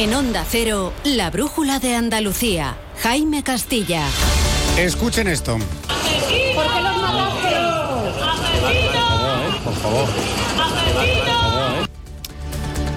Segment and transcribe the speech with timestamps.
[0.00, 2.74] En Onda Cero, la brújula de Andalucía.
[3.02, 4.06] Jaime Castilla.
[4.78, 5.58] Escuchen esto.
[5.58, 7.48] ¿Por qué los mataste?
[9.62, 10.08] Por favor.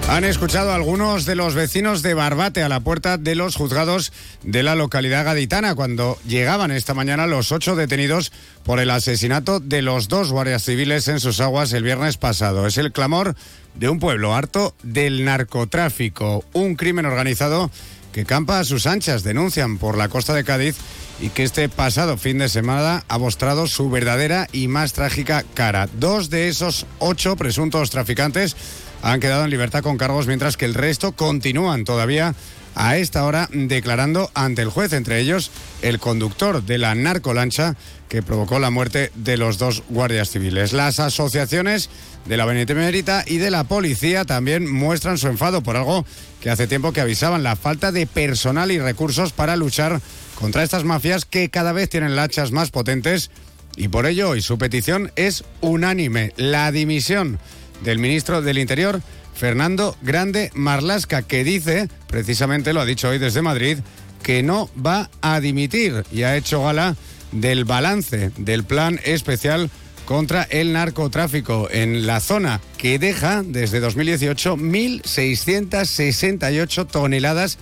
[0.06, 4.12] Han escuchado a algunos de los vecinos de Barbate a la puerta de los juzgados
[4.42, 8.30] de la localidad gaditana cuando llegaban esta mañana los ocho detenidos
[8.64, 12.66] por el asesinato de los dos guardias civiles en sus aguas el viernes pasado.
[12.66, 13.34] Es el clamor
[13.74, 17.70] de un pueblo harto del narcotráfico, un crimen organizado
[18.12, 20.76] que campa a sus anchas, denuncian por la costa de Cádiz
[21.20, 25.88] y que este pasado fin de semana ha mostrado su verdadera y más trágica cara.
[25.98, 28.54] Dos de esos ocho presuntos traficantes
[29.04, 32.34] han quedado en libertad con cargos, mientras que el resto continúan todavía
[32.74, 35.50] a esta hora declarando ante el juez, entre ellos
[35.82, 37.76] el conductor de la narcolancha
[38.08, 40.72] que provocó la muerte de los dos guardias civiles.
[40.72, 41.90] Las asociaciones
[42.24, 46.06] de la Benemérita y de la policía también muestran su enfado por algo
[46.40, 50.00] que hace tiempo que avisaban, la falta de personal y recursos para luchar
[50.34, 53.30] contra estas mafias que cada vez tienen lachas más potentes
[53.76, 57.38] y por ello hoy su petición es unánime, la dimisión
[57.82, 59.00] del ministro del Interior,
[59.34, 63.78] Fernando Grande Marlasca, que dice, precisamente lo ha dicho hoy desde Madrid,
[64.22, 66.96] que no va a dimitir y ha hecho gala
[67.32, 69.70] del balance del plan especial
[70.06, 77.58] contra el narcotráfico en la zona que deja desde 2018 1.668 toneladas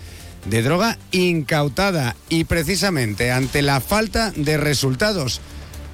[0.47, 5.41] de droga incautada y precisamente ante la falta de resultados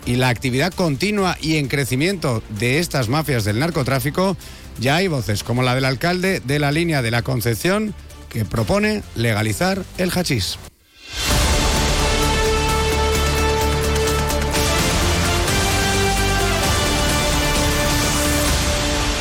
[0.08, 4.38] y la actividad continua y en crecimiento de estas mafias del narcotráfico,
[4.80, 7.94] ya hay voces como la del alcalde de la línea de la Concepción
[8.30, 10.58] que propone legalizar el hachís.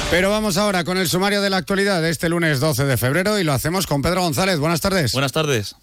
[0.10, 3.38] Pero vamos ahora con el sumario de la actualidad de este lunes 12 de febrero
[3.38, 4.58] y lo hacemos con Pedro González.
[4.58, 5.12] Buenas tardes.
[5.12, 5.76] Buenas tardes.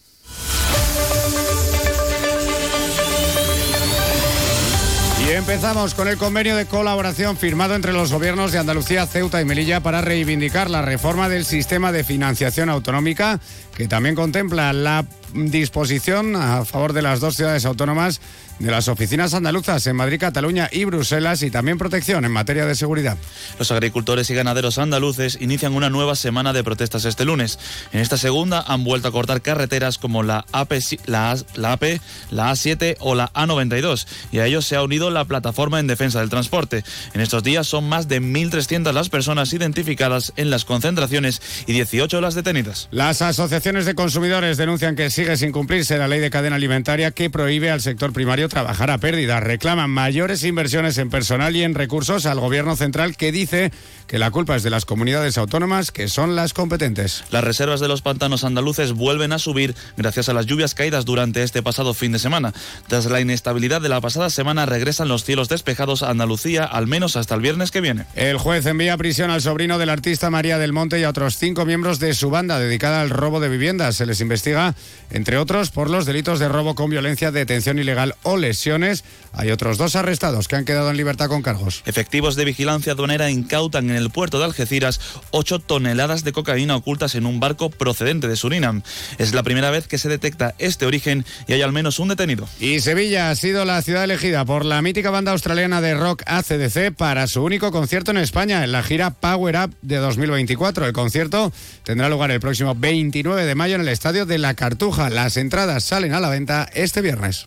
[5.27, 9.47] Y empezamos con el convenio de colaboración firmado entre los gobiernos de Andalucía, Ceuta y
[9.47, 13.41] Melilla para reivindicar la reforma del sistema de financiación autonómica,
[13.75, 18.21] que también contempla la disposición a favor de las dos ciudades autónomas
[18.59, 22.75] de las oficinas andaluzas en Madrid, Cataluña y Bruselas y también protección en materia de
[22.75, 23.19] seguridad.
[23.59, 27.59] Los agricultores y ganaderos andaluces inician una nueva semana de protestas este lunes.
[27.93, 30.73] En esta segunda han vuelto a cortar carreteras como la AP,
[31.07, 32.01] la, la AP,
[32.31, 36.21] la A7 o la A92 y a ellos se ha unido la plataforma en defensa
[36.21, 36.85] del transporte.
[37.13, 42.21] En estos días son más de 1.300 las personas identificadas en las concentraciones y 18
[42.21, 42.89] las detenidas.
[42.93, 47.31] Las asociaciones de consumidores denuncian que sigue sin cumplirse la ley de cadena alimentaria que
[47.31, 49.41] prohíbe al sector primario trabajar a pérdida.
[49.41, 53.73] Reclaman mayores inversiones en personal y en recursos al gobierno central que dice
[54.07, 57.25] que la culpa es de las comunidades autónomas que son las competentes.
[57.31, 61.43] Las reservas de los pantanos andaluces vuelven a subir gracias a las lluvias caídas durante
[61.43, 62.53] este pasado fin de semana.
[62.87, 67.17] Tras la inestabilidad de la pasada semana regresan los cielos despejados a Andalucía al menos
[67.17, 68.05] hasta el viernes que viene.
[68.15, 71.39] El juez envía a prisión al sobrino del artista María del Monte y a otros
[71.39, 73.97] cinco miembros de su banda dedicada al robo de viviendas.
[73.97, 74.75] Se les investiga,
[75.15, 79.05] entre otros, por los delitos de robo con violencia, detención ilegal o lesiones.
[79.33, 81.83] Hay otros dos arrestados que han quedado en libertad con cargos.
[81.87, 87.15] Efectivos de vigilancia aduanera incautan en el puerto de Algeciras 8 toneladas de cocaína ocultas
[87.15, 88.83] en un barco procedente de Surinam.
[89.19, 92.49] Es la primera vez que se detecta este origen y hay al menos un detenido.
[92.59, 96.93] Y Sevilla ha sido la ciudad elegida por la mítica banda australiana de rock ACDC
[96.93, 100.87] para su único concierto en España en la gira Power Up de 2024.
[100.87, 101.53] El concierto
[101.85, 105.04] tendrá lugar el próximo 29 de mayo en el Estadio de la Cartuja.
[105.11, 107.47] Las entradas salen a la venta este viernes.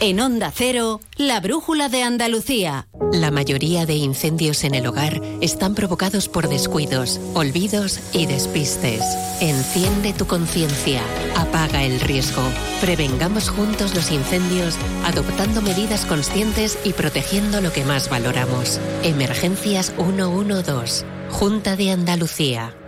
[0.00, 2.86] En Onda Cero, la brújula de Andalucía.
[3.12, 9.02] La mayoría de incendios en el hogar están provocados por descuidos, olvidos y despistes.
[9.40, 11.02] Enciende tu conciencia,
[11.36, 12.42] apaga el riesgo.
[12.80, 18.78] Prevengamos juntos los incendios adoptando medidas conscientes y protegiendo lo que más valoramos.
[19.02, 21.04] Emergencias 112.
[21.28, 22.87] Junta de Andalucía.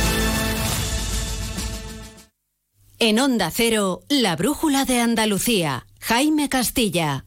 [3.03, 5.87] En Onda Cero, la brújula de Andalucía.
[6.01, 7.25] Jaime Castilla.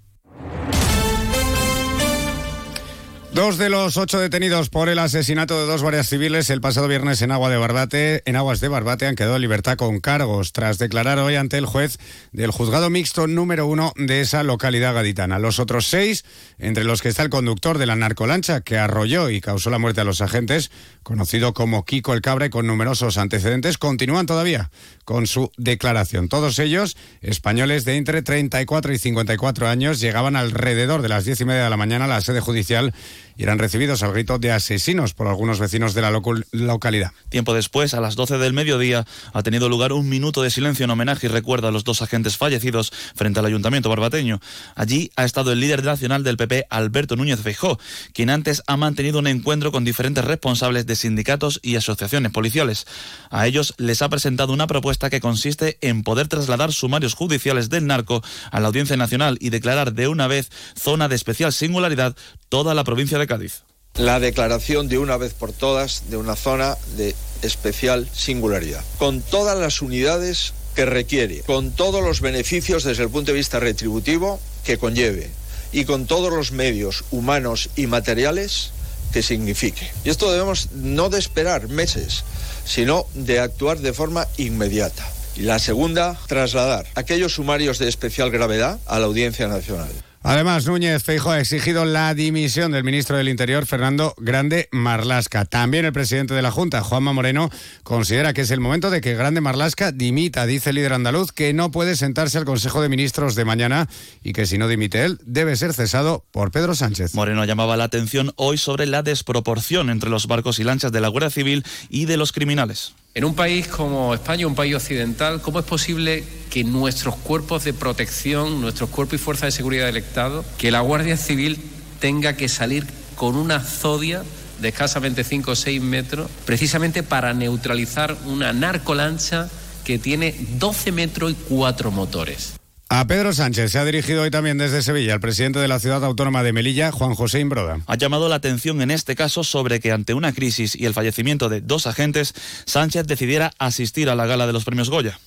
[3.34, 7.20] Dos de los ocho detenidos por el asesinato de dos guardias civiles el pasado viernes
[7.20, 10.78] en, Agua de Barbate, en Aguas de Barbate han quedado en libertad con cargos tras
[10.78, 11.98] declarar hoy ante el juez
[12.30, 15.40] del juzgado mixto número uno de esa localidad gaditana.
[15.40, 16.24] Los otros seis,
[16.60, 20.02] entre los que está el conductor de la narcolancha que arrolló y causó la muerte
[20.02, 20.70] a los agentes,
[21.02, 24.70] conocido como Kiko el Cabra y con numerosos antecedentes, continúan todavía
[25.04, 26.28] con su declaración.
[26.28, 31.44] Todos ellos, españoles de entre 34 y 54 años, llegaban alrededor de las diez y
[31.44, 32.94] media de la mañana a la sede judicial
[33.36, 36.10] y eran recibidos al grito de asesinos por algunos vecinos de la
[36.52, 37.12] localidad.
[37.28, 40.90] Tiempo después, a las 12 del mediodía, ha tenido lugar un minuto de silencio en
[40.90, 44.40] homenaje y recuerdo a los dos agentes fallecidos frente al ayuntamiento barbateño.
[44.74, 47.78] Allí ha estado el líder nacional del PP, Alberto Núñez Feijó,
[48.12, 52.86] quien antes ha mantenido un encuentro con diferentes responsables de sindicatos y asociaciones policiales.
[53.30, 57.86] A ellos les ha presentado una propuesta que consiste en poder trasladar sumarios judiciales del
[57.86, 62.16] narco a la Audiencia Nacional y declarar de una vez zona de especial singularidad
[62.48, 63.62] toda la provincia de Cádiz.
[63.96, 69.56] La declaración de una vez por todas de una zona de especial singularidad, con todas
[69.58, 74.78] las unidades que requiere, con todos los beneficios desde el punto de vista retributivo que
[74.78, 75.30] conlleve
[75.72, 78.72] y con todos los medios humanos y materiales
[79.12, 79.88] que signifique.
[80.04, 82.24] Y esto debemos no de esperar meses,
[82.64, 85.06] sino de actuar de forma inmediata.
[85.36, 89.90] Y la segunda, trasladar aquellos sumarios de especial gravedad a la Audiencia Nacional.
[90.26, 95.44] Además, Núñez Feijo ha exigido la dimisión del ministro del Interior, Fernando Grande Marlasca.
[95.44, 97.50] También el presidente de la Junta, Juanma Moreno,
[97.82, 101.52] considera que es el momento de que Grande Marlasca dimita, dice el líder andaluz, que
[101.52, 103.86] no puede sentarse al Consejo de Ministros de mañana
[104.22, 107.14] y que si no dimite él, debe ser cesado por Pedro Sánchez.
[107.14, 111.08] Moreno llamaba la atención hoy sobre la desproporción entre los barcos y lanchas de la
[111.08, 112.94] Guardia Civil y de los criminales.
[113.16, 117.72] En un país como España, un país occidental, ¿cómo es posible que nuestros cuerpos de
[117.72, 121.60] protección, nuestros cuerpos y fuerzas de seguridad del Estado, que la Guardia Civil
[122.00, 122.84] tenga que salir
[123.14, 124.24] con una zodia
[124.60, 129.48] de escasamente 5 o 6 metros, precisamente para neutralizar una narcolancha
[129.84, 132.54] que tiene 12 metros y 4 motores?
[132.88, 136.04] A Pedro Sánchez se ha dirigido hoy también desde Sevilla el presidente de la ciudad
[136.04, 137.80] autónoma de Melilla, Juan José Imbroda.
[137.86, 141.48] Ha llamado la atención en este caso sobre que ante una crisis y el fallecimiento
[141.48, 142.34] de dos agentes,
[142.66, 145.18] Sánchez decidiera asistir a la gala de los premios Goya.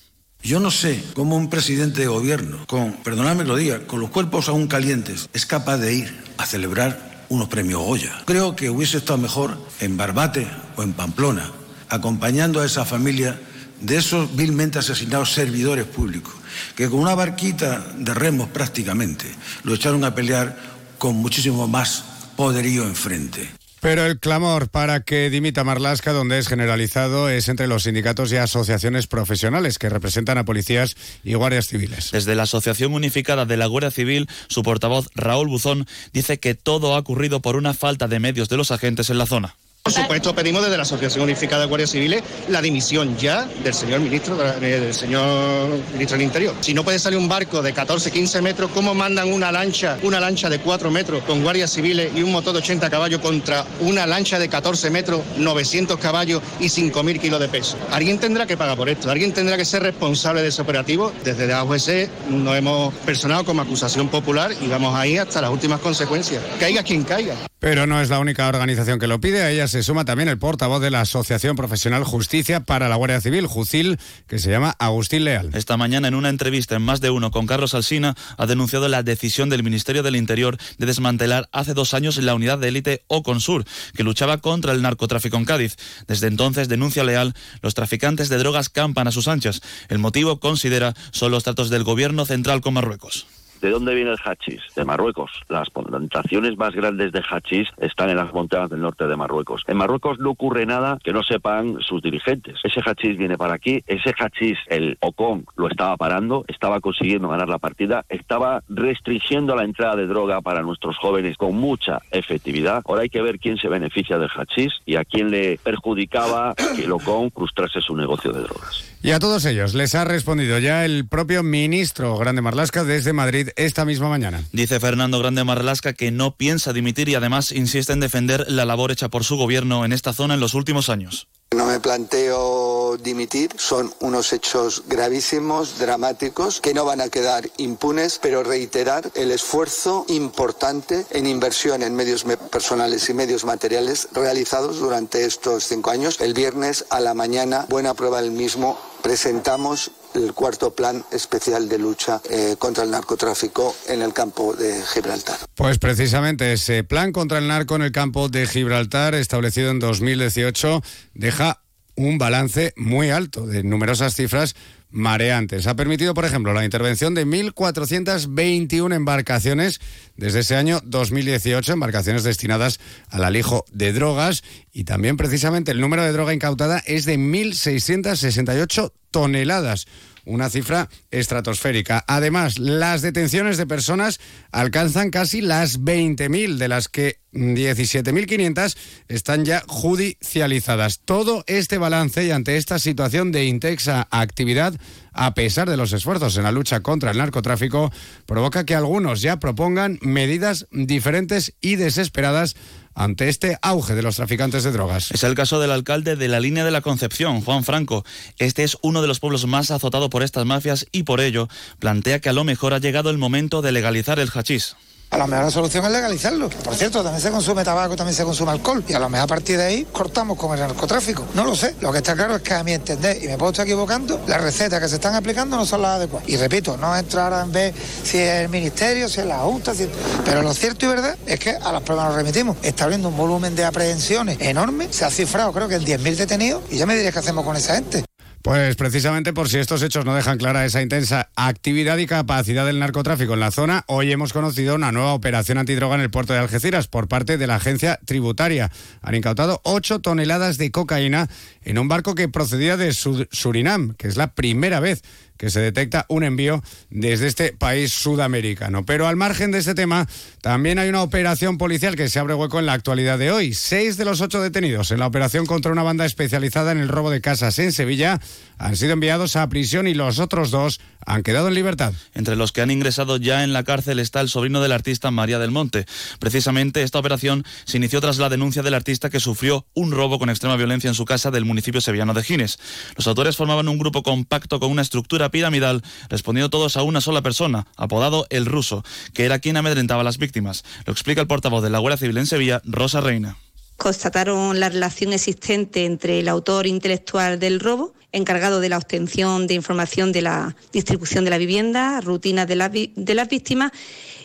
[0.42, 4.48] Yo no sé cómo un presidente de gobierno, con, perdonadme lo diga, con los cuerpos
[4.48, 8.22] aún calientes, es capaz de ir a celebrar unos premios Goya.
[8.24, 10.46] Creo que hubiese estado mejor en Barbate
[10.76, 11.50] o en Pamplona,
[11.88, 13.38] acompañando a esa familia
[13.80, 16.34] de esos vilmente asesinados servidores públicos,
[16.76, 19.26] que con una barquita de remos prácticamente
[19.62, 20.58] lo echaron a pelear
[20.98, 22.04] con muchísimo más
[22.36, 23.48] poderío enfrente.
[23.80, 28.36] Pero el clamor para que dimita Marlasca, donde es generalizado, es entre los sindicatos y
[28.36, 32.10] asociaciones profesionales que representan a policías y guardias civiles.
[32.10, 36.94] Desde la Asociación Unificada de la Guardia Civil, su portavoz Raúl Buzón dice que todo
[36.94, 39.54] ha ocurrido por una falta de medios de los agentes en la zona.
[39.82, 44.00] Por supuesto, pedimos desde la Asociación Unificada de Guardias Civiles la dimisión ya del señor
[44.00, 46.54] ministro, del señor ministro del Interior.
[46.60, 50.20] Si no puede salir un barco de 14, 15 metros, ¿cómo mandan una lancha, una
[50.20, 54.06] lancha de 4 metros con guardias civiles y un motor de 80 caballos contra una
[54.06, 57.78] lancha de 14 metros, 900 caballos y 5.000 kilos de peso?
[57.90, 61.14] Alguien tendrá que pagar por esto, alguien tendrá que ser responsable de ese operativo.
[61.24, 65.80] Desde la AOC nos hemos personado como acusación popular y vamos ahí hasta las últimas
[65.80, 66.42] consecuencias.
[66.60, 67.36] Caiga quien caiga.
[67.60, 70.80] Pero no es la única organización que lo pide, a se suma también el portavoz
[70.80, 75.50] de la Asociación Profesional Justicia para la Guardia Civil, Jucil, que se llama Agustín Leal.
[75.54, 79.02] Esta mañana en una entrevista en más de uno con Carlos Alsina ha denunciado la
[79.02, 83.64] decisión del Ministerio del Interior de desmantelar hace dos años la unidad de élite Oconsur,
[83.94, 85.76] que luchaba contra el narcotráfico en Cádiz.
[86.06, 89.60] Desde entonces, denuncia Leal, los traficantes de drogas campan a sus anchas.
[89.88, 93.26] El motivo, considera, son los tratos del gobierno central con Marruecos.
[93.60, 94.62] ¿De dónde viene el hachís?
[94.76, 95.30] De Marruecos.
[95.48, 99.64] Las plantaciones más grandes de hachís están en las montañas del norte de Marruecos.
[99.66, 102.58] En Marruecos no ocurre nada que no sepan sus dirigentes.
[102.62, 107.48] Ese hachís viene para aquí, ese hachís, el Ocon, lo estaba parando, estaba consiguiendo ganar
[107.48, 112.82] la partida, estaba restringiendo la entrada de droga para nuestros jóvenes con mucha efectividad.
[112.86, 116.84] Ahora hay que ver quién se beneficia del hachís y a quién le perjudicaba que
[116.84, 118.97] el Ocon frustrase su negocio de drogas.
[119.00, 123.50] Y a todos ellos les ha respondido ya el propio ministro Grande Marlasca desde Madrid
[123.54, 124.42] esta misma mañana.
[124.52, 128.90] Dice Fernando Grande Marlasca que no piensa dimitir y además insiste en defender la labor
[128.90, 131.28] hecha por su gobierno en esta zona en los últimos años.
[131.56, 138.18] No me planteo dimitir, son unos hechos gravísimos, dramáticos, que no van a quedar impunes,
[138.20, 145.24] pero reiterar el esfuerzo importante en inversión en medios personales y medios materiales realizados durante
[145.24, 146.20] estos cinco años.
[146.20, 151.78] El viernes a la mañana, buena prueba del mismo, presentamos el cuarto plan especial de
[151.78, 155.38] lucha eh, contra el narcotráfico en el campo de Gibraltar.
[155.54, 160.82] Pues precisamente ese plan contra el narco en el campo de Gibraltar, establecido en 2018,
[161.14, 161.62] deja
[161.96, 164.54] un balance muy alto de numerosas cifras
[164.90, 165.66] mareantes.
[165.66, 169.80] Ha permitido, por ejemplo, la intervención de 1.421 embarcaciones
[170.16, 174.42] desde ese año 2018, embarcaciones destinadas al alijo de drogas
[174.72, 179.86] y también precisamente el número de droga incautada es de 1.668 toneladas
[180.28, 182.04] una cifra estratosférica.
[182.06, 184.20] Además, las detenciones de personas
[184.52, 188.76] alcanzan casi las 20.000, de las que 17.500
[189.08, 191.00] están ya judicializadas.
[191.00, 194.74] Todo este balance y ante esta situación de intensa actividad,
[195.12, 197.92] a pesar de los esfuerzos en la lucha contra el narcotráfico,
[198.26, 202.56] provoca que algunos ya propongan medidas diferentes y desesperadas
[202.98, 205.12] ante este auge de los traficantes de drogas.
[205.12, 208.04] Es el caso del alcalde de la línea de la Concepción, Juan Franco.
[208.38, 212.20] Este es uno de los pueblos más azotados por estas mafias y por ello plantea
[212.20, 214.76] que a lo mejor ha llegado el momento de legalizar el hachís.
[215.10, 216.50] A lo mejor la solución es legalizarlo.
[216.50, 218.84] Por cierto, también se consume tabaco, también se consume alcohol.
[218.86, 221.24] Y a lo mejor a partir de ahí cortamos con el narcotráfico.
[221.34, 221.74] No lo sé.
[221.80, 224.42] Lo que está claro es que a mi entender, y me puedo estar equivocando, las
[224.42, 226.28] recetas que se están aplicando no son las adecuadas.
[226.28, 227.74] Y repito, no entrar en ver
[228.04, 229.88] si es el ministerio, si es la Junta, si...
[230.24, 232.56] pero lo cierto y verdad es que a las pruebas nos remitimos.
[232.62, 234.88] Está habiendo un volumen de aprehensiones enorme.
[234.90, 236.62] Se ha cifrado creo que en 10.000 detenidos.
[236.70, 238.07] Y ya me diré qué hacemos con esa gente.
[238.48, 242.78] Pues precisamente por si estos hechos no dejan clara esa intensa actividad y capacidad del
[242.78, 246.38] narcotráfico en la zona, hoy hemos conocido una nueva operación antidroga en el puerto de
[246.38, 248.70] Algeciras por parte de la agencia tributaria.
[249.02, 251.28] Han incautado 8 toneladas de cocaína
[251.60, 255.02] en un barco que procedía de Surinam, que es la primera vez
[255.38, 258.84] que se detecta un envío desde este país sudamericano.
[258.84, 260.06] Pero al margen de este tema,
[260.42, 263.54] también hay una operación policial que se abre hueco en la actualidad de hoy.
[263.54, 267.10] Seis de los ocho detenidos en la operación contra una banda especializada en el robo
[267.10, 268.20] de casas en Sevilla
[268.58, 271.94] han sido enviados a prisión y los otros dos han quedado en libertad.
[272.14, 275.38] Entre los que han ingresado ya en la cárcel está el sobrino del artista María
[275.38, 275.86] del Monte.
[276.18, 280.28] Precisamente esta operación se inició tras la denuncia del artista que sufrió un robo con
[280.28, 282.58] extrema violencia en su casa del municipio sevillano de Gines.
[282.96, 287.22] Los autores formaban un grupo compacto con una estructura piramidal, respondiendo todos a una sola
[287.22, 290.64] persona, apodado El Ruso, que era quien amedrentaba a las víctimas.
[290.86, 293.36] Lo explica el portavoz de la Guardia Civil en Sevilla, Rosa Reina
[293.78, 299.54] constataron la relación existente entre el autor intelectual del robo, encargado de la obtención de
[299.54, 303.70] información de la distribución de la vivienda, rutinas de, de las víctimas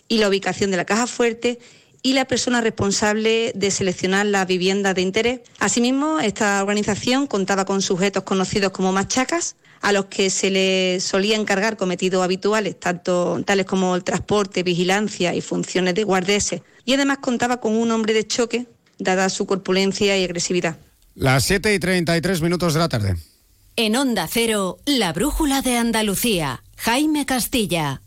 [0.07, 1.59] y la ubicación de la caja fuerte
[2.01, 5.39] y la persona responsable de seleccionar las viviendas de interés.
[5.59, 11.35] Asimismo, esta organización contaba con sujetos conocidos como machacas, a los que se les solía
[11.35, 17.17] encargar cometidos habituales, tanto tales como el transporte, vigilancia y funciones de guardeses, y además
[17.17, 18.65] contaba con un hombre de choque,
[18.97, 20.77] dada su corpulencia y agresividad.
[21.15, 23.17] Las 7 y 33 minutos de la tarde.
[23.75, 26.63] En Onda Cero, la brújula de Andalucía.
[26.77, 28.01] Jaime Castilla.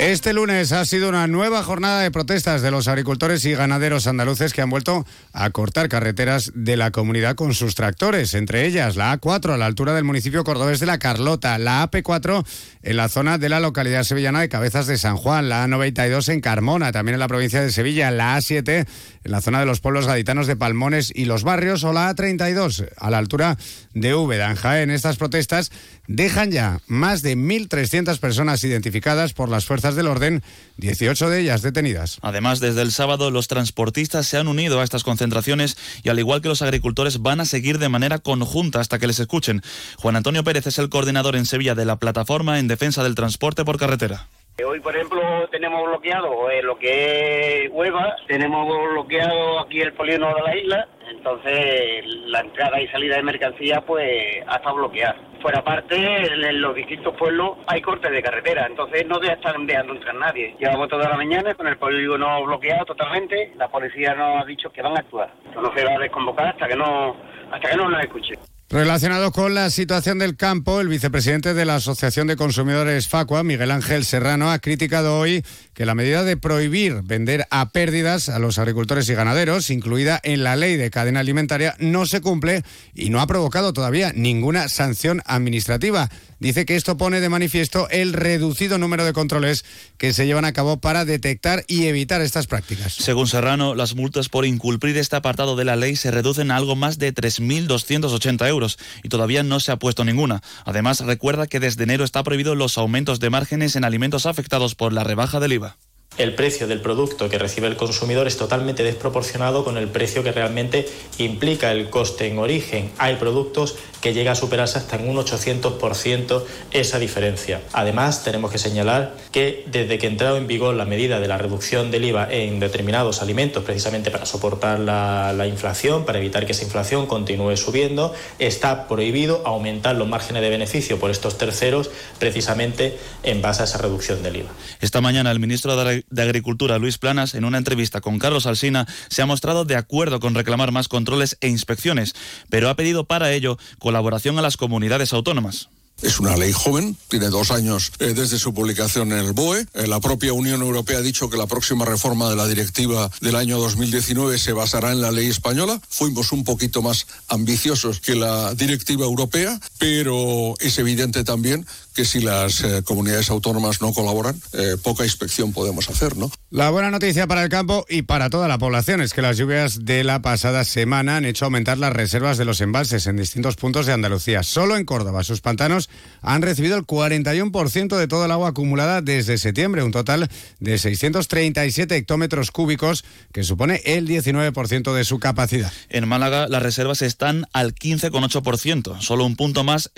[0.00, 4.54] Este lunes ha sido una nueva jornada de protestas de los agricultores y ganaderos andaluces
[4.54, 5.04] que han vuelto
[5.34, 9.66] a cortar carreteras de la comunidad con sus tractores, entre ellas la A4 a la
[9.66, 12.46] altura del municipio cordobés de La Carlota, la AP4
[12.82, 16.40] en la zona de la localidad sevillana de Cabezas de San Juan, la A92 en
[16.40, 18.86] Carmona, también en la provincia de Sevilla, la A7
[19.22, 22.88] en la zona de los pueblos gaditanos de Palmones y Los Barrios o la A32
[22.96, 23.58] a la altura
[23.92, 24.54] de Úbeda.
[24.80, 25.70] En estas protestas
[26.06, 30.42] dejan ya más de 1.300 personas identificadas por las fuerzas del orden,
[30.76, 32.18] 18 de ellas detenidas.
[32.22, 36.40] Además, desde el sábado los transportistas se han unido a estas concentraciones y al igual
[36.40, 39.62] que los agricultores van a seguir de manera conjunta hasta que les escuchen.
[39.96, 43.64] Juan Antonio Pérez es el coordinador en Sevilla de la plataforma en defensa del transporte
[43.64, 44.28] por carretera.
[44.66, 50.34] Hoy, por ejemplo, tenemos bloqueado eh, lo que es Hueva, tenemos bloqueado aquí el polígono
[50.34, 55.16] de la isla, entonces la entrada y salida de mercancía pues ha estado bloqueada.
[55.42, 59.92] Fuera parte, en los distintos pueblos hay cortes de carretera, entonces no debe estar dejando
[59.92, 60.56] entrar nadie.
[60.58, 64.80] Llevamos toda la mañana con el polígono bloqueado totalmente, la policía nos ha dicho que
[64.80, 65.30] van a actuar.
[65.54, 67.16] No se va a desconvocar hasta que no,
[67.52, 68.34] hasta que no nos escuche.
[68.72, 73.72] Relacionado con la situación del campo, el vicepresidente de la Asociación de Consumidores Facua, Miguel
[73.72, 78.60] Ángel Serrano, ha criticado hoy que la medida de prohibir vender a pérdidas a los
[78.60, 82.62] agricultores y ganaderos, incluida en la ley de cadena alimentaria, no se cumple
[82.94, 86.08] y no ha provocado todavía ninguna sanción administrativa
[86.40, 89.64] dice que esto pone de manifiesto el reducido número de controles
[89.98, 92.94] que se llevan a cabo para detectar y evitar estas prácticas.
[92.94, 96.74] Según Serrano, las multas por incumplir este apartado de la ley se reducen a algo
[96.74, 100.42] más de 3.280 euros y todavía no se ha puesto ninguna.
[100.64, 104.92] Además, recuerda que desde enero está prohibido los aumentos de márgenes en alimentos afectados por
[104.92, 105.76] la rebaja del IVA
[106.18, 110.32] el precio del producto que recibe el consumidor es totalmente desproporcionado con el precio que
[110.32, 110.86] realmente
[111.18, 112.90] implica el coste en origen.
[112.98, 117.60] Hay productos que llega a superarse hasta en un 800% esa diferencia.
[117.72, 121.90] Además, tenemos que señalar que desde que entrado en vigor la medida de la reducción
[121.90, 126.64] del IVA en determinados alimentos, precisamente para soportar la, la inflación, para evitar que esa
[126.64, 133.40] inflación continúe subiendo, está prohibido aumentar los márgenes de beneficio por estos terceros precisamente en
[133.42, 134.50] base a esa reducción del IVA.
[134.80, 139.22] Esta mañana el ministro de Agricultura, Luis Planas, en una entrevista con Carlos Alsina, se
[139.22, 142.14] ha mostrado de acuerdo con reclamar más controles e inspecciones,
[142.48, 145.68] pero ha pedido para ello colaboración a las comunidades autónomas.
[146.02, 149.66] Es una ley joven, tiene dos años eh, desde su publicación en el BOE.
[149.74, 153.36] Eh, la propia Unión Europea ha dicho que la próxima reforma de la directiva del
[153.36, 155.78] año 2019 se basará en la ley española.
[155.90, 162.20] Fuimos un poquito más ambiciosos que la directiva europea, pero es evidente también que si
[162.20, 166.30] las eh, comunidades autónomas no colaboran, eh, poca inspección podemos hacer, ¿no?
[166.50, 169.84] La buena noticia para el campo y para toda la población es que las lluvias
[169.84, 173.86] de la pasada semana han hecho aumentar las reservas de los embalses en distintos puntos
[173.86, 174.42] de Andalucía.
[174.42, 175.88] Solo en Córdoba, sus pantanos
[176.22, 180.28] han recibido el 41% de todo el agua acumulada desde septiembre, un total
[180.58, 185.72] de 637 hectómetros cúbicos, que supone el 19% de su capacidad.
[185.88, 189.90] En Málaga las reservas están al 15,8%, solo un punto más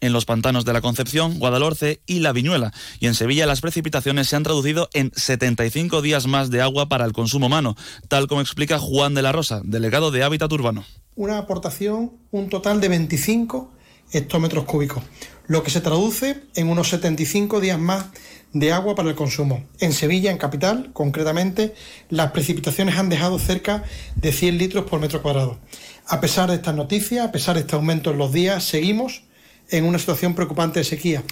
[0.00, 2.72] en los pantanos de la Concepción, Guadalhorce y La Viñuela.
[3.00, 7.04] Y en Sevilla las precipitaciones se han traducido en 75 días más de agua para
[7.04, 7.76] el consumo humano,
[8.08, 10.84] tal como explica Juan de la Rosa, delegado de Hábitat Urbano.
[11.14, 13.72] Una aportación, un total de 25
[14.12, 15.02] hectómetros cúbicos,
[15.46, 18.06] lo que se traduce en unos 75 días más
[18.52, 19.64] de agua para el consumo.
[19.80, 21.74] En Sevilla, en capital, concretamente,
[22.08, 23.84] las precipitaciones han dejado cerca
[24.14, 25.58] de 100 litros por metro cuadrado.
[26.06, 29.25] A pesar de estas noticias, a pesar de este aumento en los días, seguimos
[29.70, 31.22] en una situación preocupante de sequía.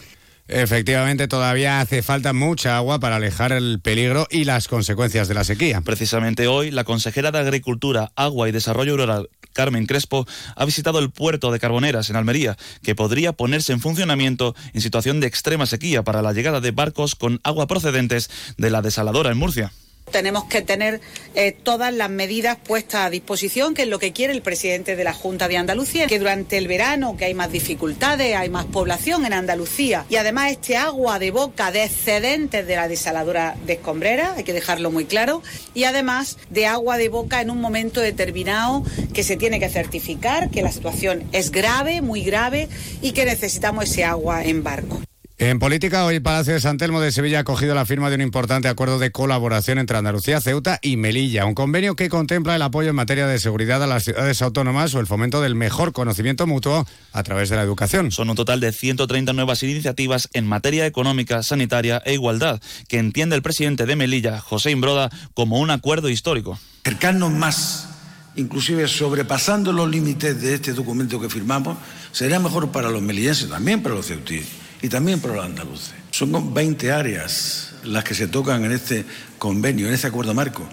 [0.47, 5.43] Efectivamente, todavía hace falta mucha agua para alejar el peligro y las consecuencias de la
[5.43, 5.81] sequía.
[5.81, 11.11] Precisamente hoy, la consejera de Agricultura, Agua y Desarrollo Rural, Carmen Crespo, ha visitado el
[11.11, 16.03] puerto de Carboneras, en Almería, que podría ponerse en funcionamiento en situación de extrema sequía
[16.03, 19.73] para la llegada de barcos con agua procedentes de la desaladora en Murcia.
[20.15, 21.01] Tenemos que tener
[21.35, 25.03] eh, todas las medidas puestas a disposición, que es lo que quiere el presidente de
[25.03, 29.27] la Junta de Andalucía, que durante el verano, que hay más dificultades, hay más población
[29.27, 34.35] en Andalucía, y además este agua de boca de excedentes de la desaladora de Escombrera,
[34.37, 35.43] hay que dejarlo muy claro,
[35.75, 40.49] y además de agua de boca en un momento determinado que se tiene que certificar
[40.49, 42.69] que la situación es grave, muy grave,
[43.03, 45.01] y que necesitamos ese agua en barco.
[45.37, 48.15] En política, hoy el Palacio de San Telmo de Sevilla ha cogido la firma de
[48.15, 52.63] un importante acuerdo de colaboración entre Andalucía, Ceuta y Melilla, un convenio que contempla el
[52.63, 56.47] apoyo en materia de seguridad a las ciudades autónomas o el fomento del mejor conocimiento
[56.47, 58.13] mutuo a través de la educación.
[58.13, 63.35] Son un total de 130 nuevas iniciativas en materia económica, sanitaria e igualdad, que entiende
[63.35, 66.61] el presidente de Melilla, José Imbroda, como un acuerdo histórico.
[66.85, 67.89] Acercarnos más
[68.37, 71.77] inclusive sobrepasando los límites de este documento que firmamos,
[72.11, 75.95] sería mejor para los melillenses, también para los ceutíes y también para los andaluces.
[76.11, 79.07] Son 20 áreas las que se tocan en este
[79.39, 80.69] convenio, en este acuerdo marco.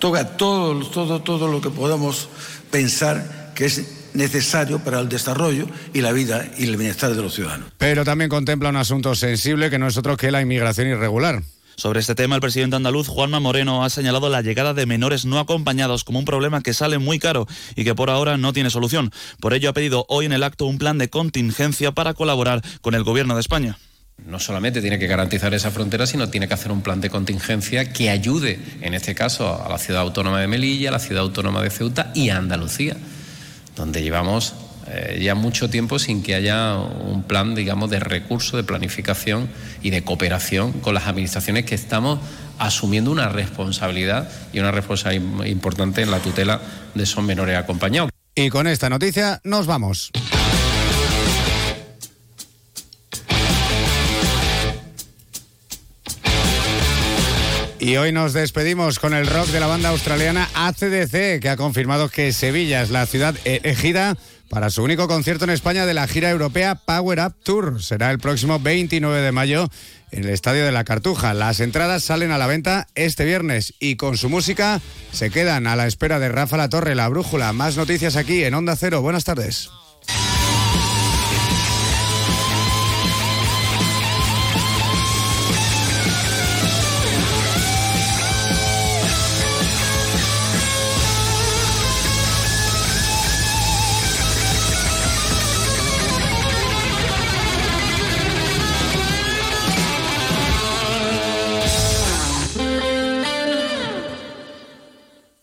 [0.00, 2.28] Toca todo, todo, todo lo que podamos
[2.72, 7.32] pensar que es necesario para el desarrollo y la vida y el bienestar de los
[7.32, 7.70] ciudadanos.
[7.78, 11.40] Pero también contempla un asunto sensible que no es otro que la inmigración irregular.
[11.76, 15.38] Sobre este tema, el presidente andaluz Juanma Moreno ha señalado la llegada de menores no
[15.38, 19.10] acompañados como un problema que sale muy caro y que por ahora no tiene solución.
[19.40, 22.94] Por ello ha pedido hoy en el acto un plan de contingencia para colaborar con
[22.94, 23.78] el gobierno de España.
[24.24, 27.92] No solamente tiene que garantizar esa frontera, sino tiene que hacer un plan de contingencia
[27.92, 31.60] que ayude, en este caso, a la ciudad autónoma de Melilla, a la ciudad autónoma
[31.62, 32.96] de Ceuta y a Andalucía,
[33.76, 34.54] donde llevamos
[34.86, 39.48] eh, ya mucho tiempo sin que haya un plan, digamos, de recurso, de planificación
[39.82, 42.20] y de cooperación con las administraciones que estamos
[42.58, 46.60] asumiendo una responsabilidad y una responsabilidad importante en la tutela
[46.94, 48.10] de esos menores acompañados.
[48.34, 50.10] Y con esta noticia nos vamos.
[57.84, 62.08] Y hoy nos despedimos con el rock de la banda australiana ACDC, que ha confirmado
[62.08, 64.16] que Sevilla es la ciudad elegida
[64.48, 67.82] para su único concierto en España de la gira europea Power Up Tour.
[67.82, 69.68] Será el próximo 29 de mayo
[70.10, 71.34] en el Estadio de la Cartuja.
[71.34, 74.80] Las entradas salen a la venta este viernes y con su música
[75.12, 77.52] se quedan a la espera de Rafa La Torre, La Brújula.
[77.52, 79.02] Más noticias aquí en Onda Cero.
[79.02, 79.70] Buenas tardes.